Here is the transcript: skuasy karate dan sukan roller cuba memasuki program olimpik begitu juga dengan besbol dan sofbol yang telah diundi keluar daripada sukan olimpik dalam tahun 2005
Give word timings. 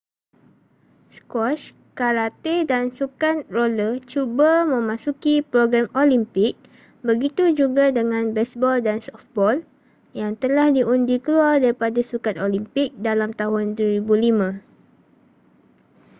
skuasy 1.17 1.67
karate 1.99 2.55
dan 2.71 2.85
sukan 2.97 3.37
roller 3.55 3.93
cuba 4.11 4.51
memasuki 4.73 5.35
program 5.51 5.87
olimpik 6.01 6.55
begitu 7.07 7.43
juga 7.59 7.85
dengan 7.97 8.23
besbol 8.35 8.75
dan 8.87 8.97
sofbol 9.07 9.55
yang 10.19 10.31
telah 10.43 10.67
diundi 10.77 11.15
keluar 11.25 11.53
daripada 11.63 11.99
sukan 12.11 12.35
olimpik 12.45 12.89
dalam 13.07 13.29
tahun 13.39 13.65
2005 13.77 14.65